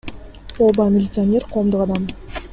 [0.67, 2.11] Ооба, милиционер— коомдук адам.